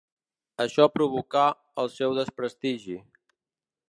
[0.63, 1.43] Això provocà
[1.83, 2.99] el seu desprestigi.